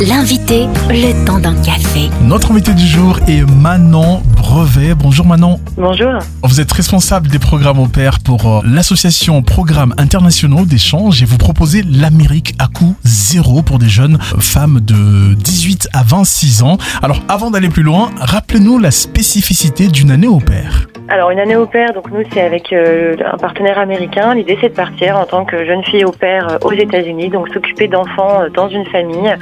L'invité, 0.00 0.68
le 0.90 1.24
temps 1.26 1.40
d'un 1.40 1.60
café. 1.60 2.08
Notre 2.22 2.52
invité 2.52 2.72
du 2.72 2.86
jour 2.86 3.18
est 3.26 3.42
Manon 3.42 4.22
Brevet. 4.36 4.94
Bonjour 4.94 5.26
Manon. 5.26 5.58
Bonjour. 5.76 6.20
Vous 6.44 6.60
êtes 6.60 6.70
responsable 6.70 7.26
des 7.26 7.40
programmes 7.40 7.80
au 7.80 7.88
pair 7.88 8.20
pour 8.20 8.46
euh, 8.46 8.60
l'association 8.64 9.42
Programmes 9.42 9.96
internationaux 9.98 10.66
d'échange 10.66 11.20
et 11.20 11.24
vous 11.24 11.36
proposez 11.36 11.82
l'Amérique 11.82 12.54
à 12.60 12.68
coût 12.68 12.94
zéro 13.02 13.62
pour 13.62 13.80
des 13.80 13.88
jeunes 13.88 14.18
femmes 14.38 14.78
de 14.80 15.34
18 15.34 15.88
à 15.92 16.04
26 16.04 16.62
ans. 16.62 16.78
Alors 17.02 17.20
avant 17.28 17.50
d'aller 17.50 17.68
plus 17.68 17.82
loin, 17.82 18.12
rappelez-nous 18.20 18.78
la 18.78 18.92
spécificité 18.92 19.88
d'une 19.88 20.12
année 20.12 20.28
au 20.28 20.38
pair. 20.38 20.86
Alors 21.10 21.30
une 21.30 21.38
année 21.40 21.56
au 21.56 21.64
pair, 21.66 21.94
donc 21.94 22.10
nous 22.10 22.22
c'est 22.32 22.42
avec 22.42 22.70
euh, 22.72 23.16
un 23.24 23.38
partenaire 23.38 23.78
américain. 23.78 24.34
L'idée 24.34 24.58
c'est 24.60 24.68
de 24.68 24.74
partir 24.74 25.16
en 25.16 25.24
tant 25.24 25.46
que 25.46 25.64
jeune 25.64 25.82
fille 25.84 26.04
au 26.04 26.12
pair 26.12 26.46
euh, 26.50 26.58
aux 26.62 26.72
États-Unis, 26.72 27.30
donc 27.30 27.48
s'occuper 27.48 27.88
d'enfants 27.88 28.42
euh, 28.42 28.48
dans 28.50 28.68
une 28.68 28.84
famille, 28.86 29.34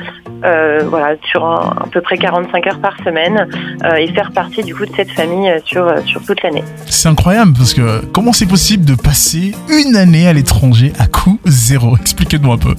euh, 0.45 0.83
voilà 0.87 1.17
sur 1.25 1.45
un- 1.45 1.75
à 1.83 1.87
peu 1.91 2.01
près 2.01 2.19
45 2.19 2.67
heures 2.69 2.79
par 2.79 2.97
semaine 3.05 3.49
euh, 3.85 3.97
et 3.97 4.07
faire 4.13 4.31
partie 4.31 4.63
du 4.63 4.77
coup 4.77 4.87
de 4.87 4.93
cette 4.95 5.11
famille 5.11 5.53
sur 5.65 5.93
sur 6.07 6.25
toute 6.25 6.41
l'année. 6.45 6.63
C'est 6.87 7.09
incroyable 7.09 7.53
parce 7.57 7.75
que 7.75 8.05
comment 8.13 8.33
c'est 8.33 8.49
possible 8.49 8.85
de 8.85 8.95
passer 8.95 9.53
une 9.69 9.97
année 9.97 10.29
à 10.29 10.33
l'étranger 10.33 10.93
à 11.01 11.09
coût 11.09 11.41
zéro? 11.47 11.97
Expliquez-nous 12.01 12.53
un 12.53 12.59
peu. 12.59 12.75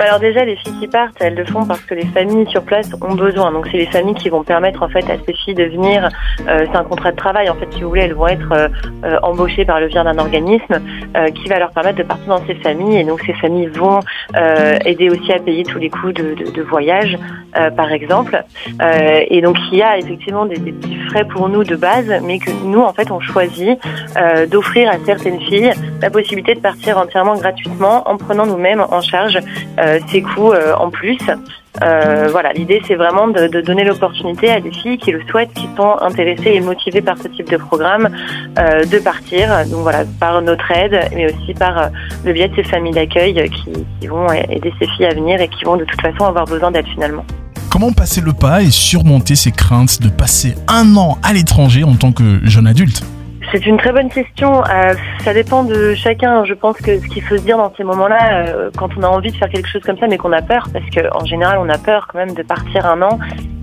Alors 0.00 0.18
déjà 0.18 0.44
les 0.44 0.56
filles 0.56 0.74
qui 0.80 0.88
partent, 0.88 1.14
elles 1.20 1.36
le 1.36 1.44
font 1.44 1.64
parce 1.64 1.82
que 1.82 1.94
les 1.94 2.06
familles 2.06 2.48
sur 2.50 2.62
place 2.64 2.90
ont 3.00 3.14
besoin. 3.14 3.52
Donc 3.52 3.68
c'est 3.70 3.78
les 3.78 3.86
familles 3.86 4.14
qui 4.16 4.30
vont 4.30 4.42
permettre 4.42 4.82
en 4.82 4.88
fait 4.88 5.08
à 5.08 5.14
ces 5.24 5.32
filles 5.32 5.54
de 5.54 5.64
venir. 5.64 6.08
c'est 6.44 6.74
un 6.76 6.82
contrat 6.84 7.12
de 7.12 7.16
travail 7.16 7.48
en 7.48 7.54
fait 7.54 7.68
si 7.72 7.82
vous 7.82 7.90
voulez, 7.90 8.02
elles 8.02 8.14
vont 8.14 8.31
être 8.32 8.52
euh, 8.52 8.68
euh, 9.04 9.18
embauchées 9.22 9.64
par 9.64 9.80
le 9.80 9.88
biais 9.88 10.02
d'un 10.02 10.18
organisme 10.18 10.80
euh, 11.16 11.30
qui 11.30 11.48
va 11.48 11.58
leur 11.58 11.70
permettre 11.70 11.98
de 11.98 12.02
partir 12.02 12.28
dans 12.28 12.46
ces 12.46 12.54
familles 12.56 12.98
et 12.98 13.04
donc 13.04 13.20
ces 13.26 13.34
familles 13.34 13.68
vont 13.68 14.00
aider 14.84 15.10
aussi 15.10 15.32
à 15.32 15.38
payer 15.38 15.62
tous 15.64 15.78
les 15.78 15.90
coûts 15.90 16.12
de, 16.12 16.62
voyage 16.62 17.18
par 17.76 17.92
exemple. 17.92 18.42
Et 19.28 19.40
donc 19.42 19.56
il 19.70 19.78
y 19.78 19.82
a 19.82 19.98
effectivement 19.98 20.46
des, 20.46 20.56
petits 20.56 20.96
frais 21.08 21.24
pour 21.24 21.48
nous 21.48 21.64
de 21.64 21.76
base, 21.76 22.12
mais 22.22 22.38
que 22.38 22.50
nous 22.64 22.80
en 22.80 22.92
fait 22.92 23.10
on 23.10 23.20
choisit 23.20 23.78
d'offrir 24.50 24.90
à 24.90 24.94
certaines 25.04 25.40
filles 25.40 25.72
la 26.00 26.10
possibilité 26.10 26.54
de 26.54 26.60
partir 26.60 26.98
entièrement 26.98 27.36
gratuitement 27.36 28.08
en 28.08 28.16
prenant 28.16 28.46
nous-mêmes 28.46 28.80
en 28.80 29.00
charge 29.00 29.38
ces 30.08 30.22
coûts 30.22 30.52
en 30.78 30.90
plus. 30.90 31.18
Euh, 31.80 32.28
voilà, 32.30 32.52
l'idée 32.52 32.82
c'est 32.86 32.96
vraiment 32.96 33.28
de, 33.28 33.60
donner 33.62 33.84
l'opportunité 33.84 34.50
à 34.50 34.60
des 34.60 34.72
filles 34.72 34.98
qui 34.98 35.10
le 35.10 35.22
souhaitent, 35.30 35.54
qui 35.54 35.68
sont 35.76 35.96
intéressées 36.02 36.52
et 36.52 36.60
motivées 36.60 37.00
par 37.00 37.16
ce 37.16 37.28
type 37.28 37.50
de 37.50 37.56
programme, 37.56 38.10
euh, 38.58 38.84
de 38.84 38.98
partir. 38.98 39.48
Donc 39.70 39.80
voilà, 39.80 40.04
par 40.20 40.42
notre 40.42 40.70
aide, 40.70 41.08
mais 41.14 41.32
aussi 41.32 41.54
par 41.54 41.78
euh, 41.78 41.88
le 42.24 42.32
biais 42.32 42.48
de 42.48 42.56
ces 42.56 42.64
familles 42.64 42.92
d'accueil 42.92 43.34
qui, 43.50 43.72
qui 44.00 44.06
vont 44.06 44.30
aider 44.30 44.72
ces 44.78 44.86
filles 44.88 45.06
à 45.06 45.14
venir 45.14 45.40
et 45.40 45.48
qui 45.48 45.64
vont 45.64 45.76
de 45.76 45.84
toute 45.84 46.00
façon 46.00 46.26
avoir 46.26 46.44
besoin 46.44 46.70
d'aide 46.70 46.86
finalement. 46.88 47.24
Comment 47.70 47.92
passer 47.92 48.20
le 48.20 48.34
pas 48.34 48.62
et 48.62 48.70
surmonter 48.70 49.34
ces 49.34 49.50
craintes 49.50 50.02
de 50.02 50.10
passer 50.10 50.54
un 50.68 50.94
an 50.96 51.16
à 51.22 51.32
l'étranger 51.32 51.84
en 51.84 51.94
tant 51.94 52.12
que 52.12 52.40
jeune 52.44 52.66
adulte? 52.66 53.02
C'est 53.52 53.66
une 53.66 53.76
très 53.76 53.92
bonne 53.92 54.08
question. 54.08 54.64
Euh, 54.64 54.94
ça 55.22 55.34
dépend 55.34 55.62
de 55.62 55.92
chacun. 55.94 56.42
Je 56.46 56.54
pense 56.54 56.78
que 56.78 56.98
ce 56.98 57.06
qu'il 57.06 57.22
faut 57.22 57.36
se 57.36 57.42
dire 57.42 57.58
dans 57.58 57.70
ces 57.76 57.84
moments-là, 57.84 58.46
euh, 58.46 58.70
quand 58.78 58.88
on 58.96 59.02
a 59.02 59.08
envie 59.08 59.30
de 59.30 59.36
faire 59.36 59.50
quelque 59.50 59.68
chose 59.68 59.82
comme 59.82 59.98
ça, 59.98 60.06
mais 60.06 60.16
qu'on 60.16 60.32
a 60.32 60.40
peur, 60.40 60.68
parce 60.72 60.86
qu'en 60.88 61.24
général, 61.26 61.58
on 61.58 61.68
a 61.68 61.76
peur 61.76 62.08
quand 62.10 62.18
même 62.18 62.32
de 62.32 62.42
partir 62.42 62.86
un 62.86 63.02
an. 63.02 63.18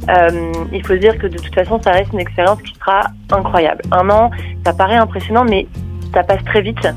euh, 0.10 0.52
il 0.72 0.86
faut 0.86 0.94
se 0.94 1.00
dire 1.00 1.18
que 1.18 1.26
de 1.26 1.38
toute 1.40 1.56
façon, 1.56 1.82
ça 1.82 1.92
reste 1.92 2.14
une 2.14 2.20
expérience 2.20 2.62
qui 2.62 2.76
sera 2.76 3.02
incroyable. 3.32 3.82
Un 3.92 4.08
an, 4.12 4.30
ça 4.64 4.74
paraît 4.74 4.98
impressionnant, 4.98 5.44
mais 5.44 5.66
ça 6.14 6.22
passe 6.22 6.44
très 6.46 6.62
vite. 6.62 6.88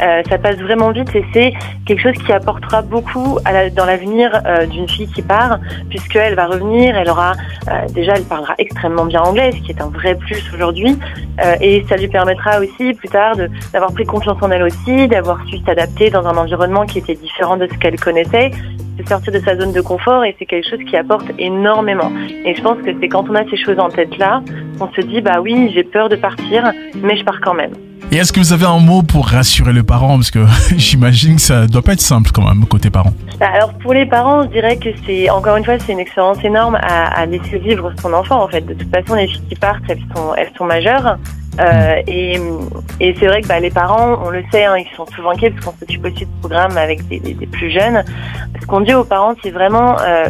Euh, 0.00 0.22
ça 0.28 0.38
passe 0.38 0.56
vraiment 0.56 0.90
vite 0.92 1.14
et 1.16 1.24
c'est 1.32 1.52
quelque 1.86 2.00
chose 2.00 2.14
qui 2.24 2.32
apportera 2.32 2.82
beaucoup 2.82 3.38
à 3.44 3.52
la- 3.52 3.70
dans 3.70 3.84
l'avenir 3.84 4.30
euh, 4.46 4.66
d'une 4.66 4.88
fille 4.88 5.08
qui 5.08 5.22
part, 5.22 5.58
puisqu'elle 5.90 6.34
va 6.34 6.46
revenir, 6.46 6.96
elle 6.96 7.10
aura 7.10 7.32
euh, 7.68 7.86
déjà, 7.92 8.12
elle 8.14 8.24
parlera 8.24 8.54
extrêmement 8.58 9.06
bien 9.06 9.20
anglais, 9.22 9.50
ce 9.52 9.58
qui 9.62 9.72
est 9.72 9.80
un 9.80 9.88
vrai 9.88 10.14
plus 10.14 10.42
aujourd'hui. 10.54 10.98
Euh, 11.44 11.54
et 11.60 11.84
ça 11.88 11.96
lui 11.96 12.08
permettra 12.08 12.60
aussi 12.60 12.94
plus 12.94 13.08
tard 13.08 13.34
d'avoir 13.72 13.92
pris 13.92 14.04
confiance 14.04 14.38
en 14.40 14.50
elle 14.50 14.62
aussi, 14.62 15.08
d'avoir 15.08 15.38
su 15.48 15.56
s'adapter 15.66 16.10
dans 16.10 16.26
un 16.26 16.36
environnement 16.36 16.86
qui 16.86 16.98
était 16.98 17.14
différent 17.14 17.56
de 17.56 17.66
ce 17.66 17.74
qu'elle 17.78 17.98
connaissait, 17.98 18.50
de 18.98 19.08
sortir 19.08 19.32
de 19.32 19.38
sa 19.40 19.56
zone 19.56 19.72
de 19.72 19.80
confort 19.80 20.24
et 20.24 20.34
c'est 20.38 20.46
quelque 20.46 20.68
chose 20.68 20.80
qui 20.88 20.96
apporte 20.96 21.26
énormément. 21.38 22.10
Et 22.44 22.54
je 22.54 22.62
pense 22.62 22.78
que 22.82 22.90
c'est 23.00 23.08
quand 23.08 23.28
on 23.28 23.34
a 23.34 23.44
ces 23.48 23.56
choses 23.56 23.78
en 23.78 23.88
tête 23.88 24.16
là, 24.18 24.42
on 24.80 24.88
se 24.92 25.00
dit 25.00 25.20
bah 25.20 25.40
oui 25.40 25.70
j'ai 25.74 25.84
peur 25.84 26.08
de 26.08 26.16
partir, 26.16 26.72
mais 27.02 27.16
je 27.16 27.24
pars 27.24 27.40
quand 27.40 27.54
même. 27.54 27.72
Et 28.10 28.16
est-ce 28.16 28.32
que 28.32 28.40
vous 28.40 28.52
avez 28.52 28.64
un 28.64 28.78
mot 28.78 29.02
pour 29.02 29.28
rassurer 29.28 29.72
le 29.72 29.82
parent? 29.82 30.16
Parce 30.16 30.30
que 30.30 30.44
j'imagine 30.76 31.36
que 31.36 31.42
ça 31.42 31.66
doit 31.66 31.82
pas 31.82 31.92
être 31.92 32.00
simple 32.00 32.30
quand 32.32 32.42
même 32.42 32.64
côté 32.66 32.90
parent. 32.90 33.12
Bah, 33.38 33.48
Alors 33.52 33.74
pour 33.74 33.92
les 33.92 34.06
parents, 34.06 34.42
je 34.44 34.48
dirais 34.48 34.76
que 34.76 34.88
c'est 35.06 35.28
encore 35.30 35.56
une 35.56 35.64
fois 35.64 35.78
c'est 35.78 35.92
une 35.92 36.00
expérience 36.00 36.42
énorme 36.42 36.78
à, 36.82 37.26
laisser 37.26 37.58
vivre 37.58 37.92
son 38.00 38.12
enfant 38.12 38.42
en 38.42 38.48
fait. 38.48 38.62
De 38.62 38.74
toute 38.74 38.90
façon, 38.90 39.14
les 39.14 39.28
filles 39.28 39.42
qui 39.48 39.56
partent, 39.56 39.82
elles 39.88 40.00
sont 40.14 40.34
elles 40.36 40.52
sont 40.56 40.64
majeures. 40.64 41.18
Euh, 41.60 42.02
et 42.06 43.14
c'est 43.18 43.26
vrai 43.26 43.42
que 43.42 43.48
bah, 43.48 43.58
les 43.58 43.70
parents, 43.70 44.20
on 44.24 44.30
le 44.30 44.44
sait, 44.52 44.64
hein, 44.64 44.76
ils 44.78 44.96
sont 44.96 45.06
souvent 45.06 45.30
inquiets 45.30 45.50
parce 45.50 45.64
qu'on 45.66 45.78
s'occupe 45.78 46.04
aussi 46.04 46.24
de 46.24 46.30
programmes 46.40 46.76
avec 46.76 47.06
des 47.08 47.20
plus 47.50 47.70
jeunes. 47.70 48.04
Ce 48.60 48.66
qu'on 48.66 48.80
dit 48.80 48.94
aux 48.94 49.04
parents, 49.04 49.34
c'est 49.42 49.50
vraiment 49.50 49.96
euh, 50.00 50.28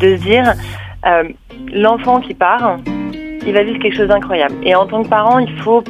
de 0.00 0.16
se 0.16 0.22
dire 0.22 0.54
euh, 1.06 1.24
l'enfant 1.72 2.20
qui 2.20 2.34
part, 2.34 2.78
il 3.46 3.52
va 3.52 3.62
vivre 3.62 3.78
quelque 3.78 3.96
chose 3.96 4.08
d'incroyable. 4.08 4.54
Et 4.62 4.74
en 4.74 4.86
tant 4.86 5.02
que 5.02 5.08
parent, 5.08 5.38
il 5.38 5.52
faut 5.60 5.82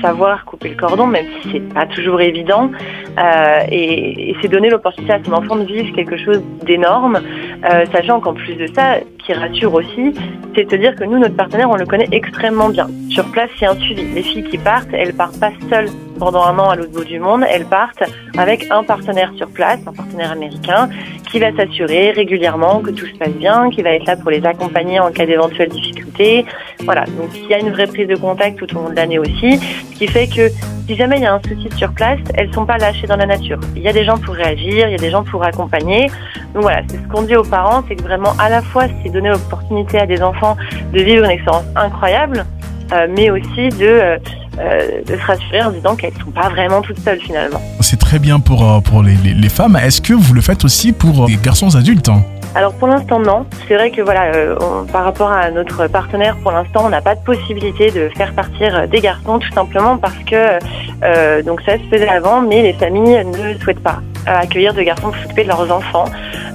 savoir 0.00 0.44
couper 0.44 0.70
le 0.70 0.76
cordon, 0.76 1.06
même 1.06 1.26
si 1.42 1.50
c'est 1.52 1.74
pas 1.74 1.86
toujours 1.86 2.20
évident. 2.20 2.70
Euh, 3.18 3.58
et, 3.70 4.30
et 4.30 4.36
c'est 4.40 4.48
donner 4.48 4.70
l'opportunité 4.70 5.12
à 5.12 5.20
son 5.24 5.32
enfant 5.32 5.56
de 5.56 5.64
vivre 5.64 5.94
quelque 5.94 6.16
chose 6.16 6.42
d'énorme, 6.64 7.20
euh, 7.64 7.84
sachant 7.92 8.20
qu'en 8.20 8.34
plus 8.34 8.54
de 8.54 8.66
ça, 8.74 8.98
qui 9.24 9.32
rassure 9.32 9.74
aussi, 9.74 10.14
c'est 10.54 10.64
de 10.70 10.76
dire 10.76 10.94
que 10.94 11.04
nous, 11.04 11.18
notre 11.18 11.36
partenaire, 11.36 11.68
on 11.70 11.76
le 11.76 11.86
connaît 11.86 12.08
extrêmement 12.12 12.68
bien. 12.68 12.88
Sur 13.10 13.24
place, 13.32 13.50
c'est 13.58 13.66
un 13.66 13.74
suivi. 13.76 14.04
Les 14.14 14.22
filles 14.22 14.44
qui 14.44 14.58
partent, 14.58 14.88
elles 14.92 15.14
partent 15.14 15.38
pas 15.40 15.50
seules 15.68 15.88
pendant 16.18 16.44
un 16.44 16.58
an 16.58 16.70
à 16.70 16.76
l'autre 16.76 16.92
bout 16.92 17.04
du 17.04 17.20
monde, 17.20 17.44
elles 17.48 17.64
partent 17.64 18.02
avec 18.36 18.66
un 18.70 18.82
partenaire 18.82 19.32
sur 19.36 19.48
place, 19.48 19.78
un 19.86 19.92
partenaire 19.92 20.32
américain, 20.32 20.88
qui 21.30 21.38
va 21.38 21.54
s'assurer 21.54 22.10
régulièrement 22.10 22.80
que 22.80 22.90
tout 22.90 23.06
se 23.06 23.14
passe 23.14 23.34
bien, 23.34 23.70
qui 23.70 23.82
va 23.82 23.90
être 23.90 24.06
là 24.06 24.16
pour 24.16 24.30
les 24.30 24.44
accompagner 24.44 24.98
en 24.98 25.10
cas 25.10 25.26
d'éventuelles 25.26 25.68
difficultés. 25.68 26.44
Voilà, 26.80 27.04
donc 27.04 27.30
il 27.34 27.48
y 27.48 27.54
a 27.54 27.58
une 27.58 27.70
vraie 27.70 27.86
prise 27.86 28.08
de 28.08 28.16
contact 28.16 28.58
tout 28.58 28.76
au 28.76 28.82
long 28.82 28.90
de 28.90 28.96
l'année 28.96 29.18
aussi, 29.18 29.58
ce 29.58 29.98
qui 29.98 30.06
fait 30.06 30.26
que 30.26 30.50
si 30.88 30.96
jamais 30.96 31.16
il 31.18 31.22
y 31.22 31.26
a 31.26 31.34
un 31.34 31.40
souci 31.42 31.68
sur 31.76 31.92
place, 31.92 32.18
elles 32.34 32.52
sont 32.54 32.64
pas 32.64 32.78
lâchées 32.78 33.06
dans 33.06 33.16
la 33.16 33.26
nature. 33.26 33.58
Il 33.76 33.82
y 33.82 33.88
a 33.88 33.92
des 33.92 34.04
gens 34.04 34.16
pour 34.16 34.34
réagir, 34.34 34.88
il 34.88 34.92
y 34.92 34.94
a 34.94 34.98
des 34.98 35.10
gens 35.10 35.22
pour 35.22 35.44
accompagner. 35.44 36.06
Donc 36.54 36.62
voilà, 36.62 36.80
c'est 36.88 36.96
ce 36.96 37.06
qu'on 37.08 37.22
dit 37.22 37.36
aux 37.36 37.42
parents, 37.44 37.84
c'est 37.86 37.94
que 37.96 38.02
vraiment 38.02 38.32
à 38.38 38.48
la 38.48 38.62
fois 38.62 38.84
c'est 39.02 39.10
donner 39.10 39.28
l'opportunité 39.28 39.98
à 39.98 40.06
des 40.06 40.22
enfants 40.22 40.56
de 40.94 41.00
vivre 41.02 41.24
une 41.24 41.30
expérience 41.30 41.64
incroyable, 41.76 42.46
euh, 42.92 43.06
mais 43.14 43.28
aussi 43.30 43.68
de, 43.78 43.84
euh, 43.86 44.16
euh, 44.58 45.02
de 45.06 45.14
se 45.16 45.22
rassurer 45.26 45.62
en 45.62 45.70
disant 45.72 45.94
qu'elles 45.94 46.14
sont 46.24 46.30
pas 46.30 46.48
vraiment 46.48 46.80
toutes 46.80 46.98
seules 47.00 47.20
finalement. 47.20 47.60
C'est 47.80 47.98
très 47.98 48.18
bien 48.18 48.40
pour, 48.40 48.82
pour 48.82 49.02
les, 49.02 49.14
les- 49.14 49.48
femmes. 49.50 49.76
Est-ce 49.76 50.00
que 50.00 50.14
vous 50.14 50.32
le 50.32 50.40
faites 50.40 50.64
aussi 50.64 50.92
pour 50.92 51.26
les 51.28 51.36
garçons 51.36 51.76
adultes 51.76 52.08
hein? 52.08 52.24
Alors 52.54 52.72
pour 52.74 52.88
l'instant 52.88 53.20
non. 53.20 53.46
C'est 53.68 53.74
vrai 53.74 53.90
que 53.90 54.02
voilà, 54.02 54.32
euh, 54.34 54.56
par 54.92 55.04
rapport 55.04 55.30
à 55.30 55.50
notre 55.50 55.86
partenaire, 55.86 56.36
pour 56.42 56.50
l'instant 56.50 56.82
on 56.86 56.88
n'a 56.88 57.00
pas 57.00 57.14
de 57.14 57.20
possibilité 57.22 57.90
de 57.90 58.08
faire 58.16 58.32
partir 58.32 58.74
euh, 58.76 58.86
des 58.86 59.00
garçons, 59.00 59.38
tout 59.38 59.52
simplement 59.52 59.96
parce 59.96 60.18
que 60.26 60.58
euh, 61.04 61.42
donc 61.42 61.60
ça 61.62 61.74
se 61.78 61.82
faisait 61.90 62.08
avant, 62.08 62.40
mais 62.40 62.62
les 62.62 62.72
familles 62.72 63.24
ne 63.24 63.56
souhaitent 63.58 63.82
pas 63.82 64.00
euh, 64.26 64.38
accueillir 64.40 64.74
de 64.74 64.82
garçons 64.82 65.10
pour 65.10 65.16
s'occuper 65.22 65.44
de 65.44 65.48
leurs 65.48 65.70
enfants. 65.70 66.06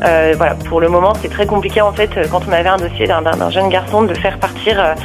Euh, 0.03 0.34
voilà, 0.36 0.56
pour 0.68 0.82
le 0.82 0.90
moment 0.90 1.14
c'est 1.22 1.30
très 1.30 1.46
compliqué 1.46 1.80
en 1.80 1.94
fait 1.94 2.09
euh, 2.18 2.26
quand 2.30 2.42
on 2.50 2.52
avait 2.52 2.68
un 2.70 2.78
dossier 2.78 3.08
d'un- 3.08 3.50
jeune 3.52 3.70
garçon 3.70 4.02
de 4.03 4.14
faire 4.16 4.38
partir. 4.40 4.96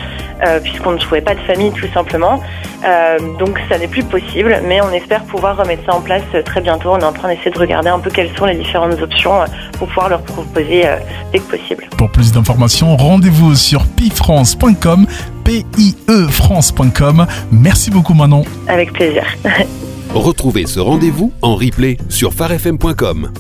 Euh, 0.44 0.60
puisqu'on 0.60 0.93
ne 0.93 0.99
trouvait 0.99 1.21
pas 1.21 1.34
de 1.34 1.41
famille 1.41 1.72
tout 1.72 1.88
simplement. 1.93 2.41
Euh, 2.84 3.19
donc 3.38 3.59
ça 3.69 3.78
n'est 3.78 3.88
plus 3.88 4.04
possible, 4.04 4.60
mais 4.66 4.81
on 4.81 4.91
espère 4.91 5.25
pouvoir 5.25 5.56
remettre 5.56 5.84
ça 5.84 5.94
en 5.94 6.00
place 6.00 6.22
très 6.44 6.60
bientôt. 6.60 6.91
On 6.93 6.99
est 6.99 7.04
en 7.04 7.12
train 7.12 7.28
d'essayer 7.28 7.50
de 7.50 7.59
regarder 7.59 7.88
un 7.88 7.99
peu 7.99 8.10
quelles 8.10 8.34
sont 8.37 8.47
les 8.47 8.54
différentes 8.54 9.00
options 9.00 9.43
euh, 9.43 9.47
pour 9.78 9.88
pouvoir 9.88 10.09
leur 10.09 10.22
proposer 10.22 10.87
euh, 10.87 10.97
dès 11.32 11.41
que 11.41 11.57
possible. 11.57 11.89
Pour 11.97 12.10
plus 12.10 12.33
d'informations, 12.33 12.97
rendez-vous 12.97 13.54
sur 13.54 13.84
pifrance.com, 13.86 15.07
P-I-E 15.45 16.28
France.com. 16.28 17.27
Merci 17.51 17.91
beaucoup 17.91 18.15
Manon. 18.15 18.45
Avec 18.68 18.92
plaisir. 18.92 19.24
Retrouvez 20.15 20.66
ce 20.66 20.80
rendez-vous 20.80 21.33
en 21.42 21.57
replay 21.57 21.98
sur 22.09 22.33
farfm.com. 22.33 23.30